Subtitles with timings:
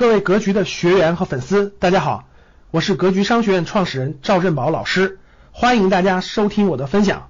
[0.00, 2.24] 各位格局的学员和粉丝，大家好，
[2.70, 5.18] 我是格局商学院创始人赵振宝老师，
[5.52, 7.28] 欢迎大家收听我的分享。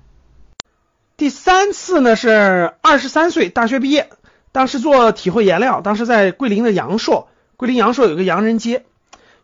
[1.17, 4.11] 第三次呢是二十三岁大学毕业，
[4.53, 8.84] 当时做体会颜料，当时在桂林的阳朔，桂林阳朔有个洋人街，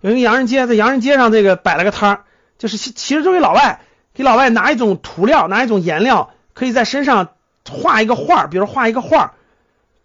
[0.00, 2.24] 有一个洋人街，在洋人街上这个摆了个摊儿，
[2.58, 3.80] 就是其实作为老外，
[4.14, 7.30] 给老外拿一种涂料，拿一种颜料，可以在身上
[7.68, 9.34] 画一个画，比如画一个画。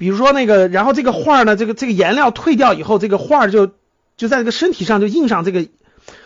[0.01, 3.69] 比如说那个，然后这个画呢，这个这个颜料退掉以后，这个画就
[4.17, 5.67] 就在这个身体上就印上这个，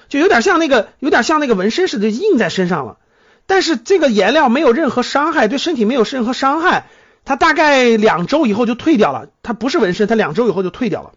[0.08, 3.00] 就有点像那个有点像那个纹身似的印在身上了。
[3.48, 6.88] 但是这个颜料没有任何伤害，对身体没有任何伤害，
[7.26, 9.28] 它大概两周以后就退掉了。
[9.44, 11.12] 它不是纹身，它两周以后就退掉了。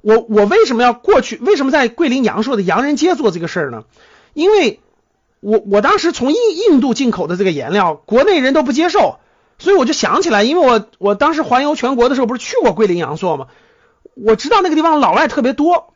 [0.00, 1.36] 我我为什么要过去？
[1.36, 3.84] 为什么在桂林阳朔的洋人街做这个事儿呢？
[4.32, 4.80] 因为
[5.40, 9.18] 我我当时从印印度进口的这个颜料，国内人都不接受。
[9.58, 13.46] 所以我就想起来，因为我我当时环游全国的时候，不是去过桂林阳朔吗？
[14.14, 15.94] 我知道那个地方老外特别多，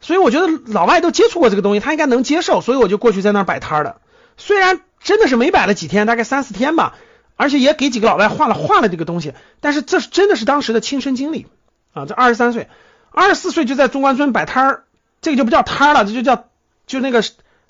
[0.00, 4.00] 所以我觉得老外都接触过这个东西，他应该能接受，所以我就过去在那儿摆摊的。
[4.36, 6.94] 虽然真的是没摆了几天，大概三四天吧，
[7.36, 11.46] 而且也给几个老外画了画了这个东西，但是这是真的是当时的亲身经历
[11.92, 12.06] 啊！
[12.06, 12.68] 这二十三岁、
[13.10, 14.84] 二十四岁就在中关村摆摊儿，
[15.20, 16.44] 这个就不叫摊儿了，这就叫
[16.86, 17.22] 就那个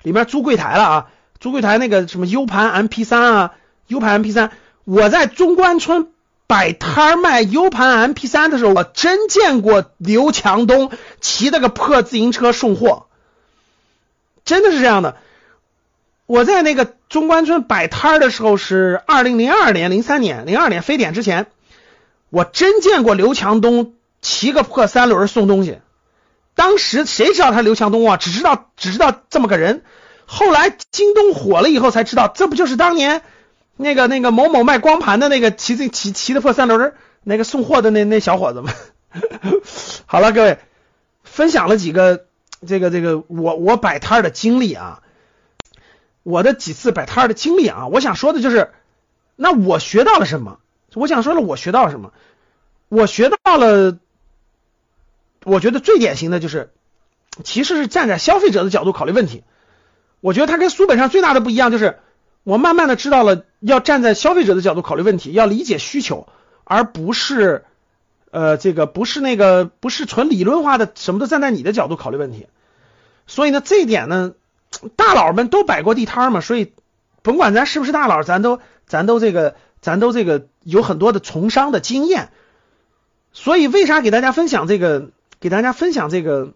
[0.03, 1.07] 里面租柜台了啊，
[1.39, 3.53] 租柜台那个什么 U 盘 MP 三啊
[3.87, 4.51] ，U 盘 MP 三。
[4.89, 6.07] 我在中关村
[6.47, 10.89] 摆摊卖 U 盘 MP 三的时候，我真见过刘强东
[11.21, 13.05] 骑那个破自行车送货，
[14.45, 15.17] 真的是这样的。
[16.25, 21.45] 我在那个中关村摆摊的时候是二零零二年、零三年、零二年非典之前，
[22.31, 25.77] 我真见过刘强东骑个破三轮送东西。
[26.55, 28.17] 当时谁知道他刘强东啊？
[28.17, 29.83] 只知道只知道这么个人。
[30.25, 33.21] 后来京东火了以后才知道，这不就是当年。
[33.81, 38.73] 那个那个某某卖光盘的那个骑自骑骑的破三轮儿那个送货的那那小伙子们，
[40.05, 40.59] 好了，各位
[41.23, 42.25] 分享了几个
[42.67, 45.01] 这个这个我我摆摊的经历啊，
[46.23, 48.71] 我的几次摆摊的经历啊，我想说的就是，
[49.37, 50.59] 那我学到了什么？
[50.93, 52.11] 我想说了，我学到了什么？
[52.89, 53.97] 我学到了，
[55.45, 56.71] 我觉得最典型的就是，
[57.45, 59.45] 其实是站在消费者的角度考虑问题。
[60.19, 61.99] 我觉得它跟书本上最大的不一样就是。
[62.45, 66.27] 我慢慢的知道了，要站在消费者的角度考虑问题，要理解需求，
[66.63, 67.65] 而不是，
[68.31, 72.47] 呃，这个不是那个不是纯理论化的，什么都站在你的角度考虑问题。
[73.27, 74.33] 所以呢，这一点呢，
[74.95, 76.73] 大佬们都摆过地摊嘛，所以
[77.21, 82.31] 甭管咱是不是大佬，咱都咱都这个咱都这个有很多的从商的经验。
[83.31, 85.11] 所以为啥给大家分享这个？
[85.41, 86.51] 给大家分享这个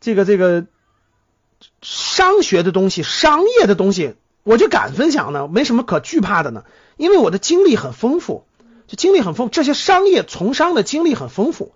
[0.00, 0.64] 这个这个
[1.82, 4.14] 商学的东西，商业的东西。
[4.44, 6.64] 我就敢分享呢，没什么可惧怕的呢，
[6.98, 8.44] 因为我的经历很丰富，
[8.86, 11.74] 就经历很丰，这些商业从商的经历很丰富。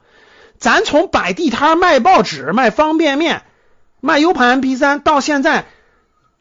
[0.58, 3.42] 咱从摆地摊卖报纸、卖方便面、
[4.00, 5.64] 卖 U 盘 MP 三，到现在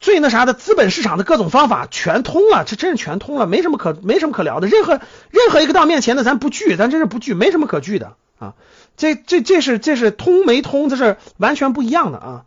[0.00, 4.66] 最那啥的资本市场的各种方法全通了，这真是全通了，没什么可没什么可聊的。
[4.66, 5.00] 任何
[5.30, 8.54] 任何一个到面前的，咱不惧，咱真是不惧，没什么可惧的啊。
[8.98, 12.44] 这这这是这是通没通，这是完全不一样的啊。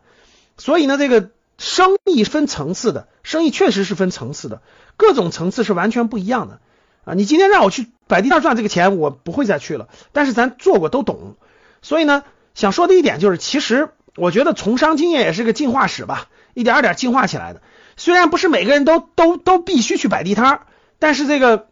[0.56, 1.30] 所以呢，这个。
[1.62, 4.62] 生意分层次的，生意确实是分层次的，
[4.96, 6.58] 各种层次是完全不一样的
[7.04, 7.14] 啊！
[7.14, 9.88] 你今天让我去摆地摊赚这个钱，我不会再去了。
[10.10, 11.36] 但是咱做过都懂，
[11.80, 12.24] 所以呢，
[12.56, 17.62] 想说的一点就是，其实我觉得从商经验也是个进化史吧，一点点进化起来的。
[17.96, 20.62] 虽然不是每个人都都都必须去摆地摊，
[20.98, 21.68] 但是这个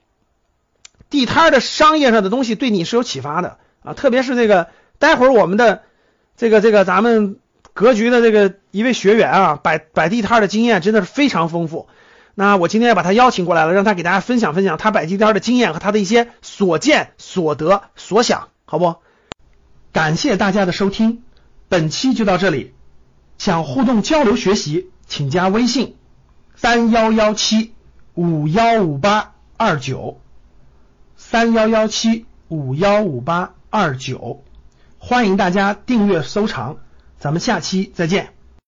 [1.11, 3.93] 地摊的商业上的东西对你是有启发的啊！
[3.95, 4.69] 特别是这个，
[5.01, 5.83] 待会儿我们的
[6.37, 7.41] 这个这个咱们。
[7.81, 11.89] 格局的这个一位学员啊，摆摆地摊的经验真的是非常丰富。
[12.35, 18.97] 那我今天也把他邀请过来了，让他给大家分享分享他摆地摊的经验和他的一些所见所得所想，好不？
[19.95, 21.23] 感谢大家的收听，
[21.71, 22.75] 本期就到这里。
[23.39, 25.97] 想互动交流学习，请加微信
[26.57, 27.73] 三幺幺七
[28.13, 30.21] 五幺五八二九
[31.17, 34.45] 三幺幺七五幺五八二九，
[34.99, 36.77] 欢迎大家订阅收藏。
[37.21, 38.40] 咱们下期再见。